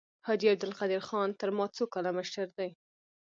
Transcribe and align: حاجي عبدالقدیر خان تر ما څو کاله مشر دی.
حاجي 0.25 0.47
عبدالقدیر 0.53 1.01
خان 1.07 1.29
تر 1.39 1.49
ما 1.57 1.65
څو 1.75 1.83
کاله 1.93 2.11
مشر 2.19 2.47
دی. 2.57 2.69